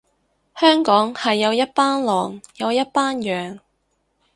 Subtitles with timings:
[0.55, 3.59] 香港係有一班狼，有一班羊